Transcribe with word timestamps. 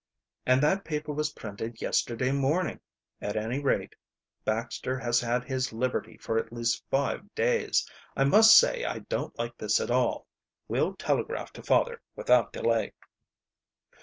"And 0.47 0.63
that 0.63 0.83
paper 0.83 1.13
was 1.13 1.33
printed 1.33 1.79
yesterday 1.79 2.31
morning. 2.31 2.79
At 3.21 3.37
any 3.37 3.59
rate, 3.59 3.93
Baxter 4.43 4.97
has 4.97 5.19
had 5.19 5.43
his 5.43 5.71
liberty 5.71 6.17
for 6.17 6.39
at 6.39 6.51
least 6.51 6.83
five 6.89 7.31
days. 7.35 7.87
I 8.17 8.23
must 8.23 8.57
say 8.57 8.83
I 8.83 8.97
don't 9.09 9.37
like 9.37 9.55
this 9.59 9.79
at 9.79 9.91
all. 9.91 10.25
We'll 10.67 10.95
telegraph 10.95 11.53
to 11.53 11.61
father 11.61 12.01
without 12.15 12.51
delay." 12.51 12.93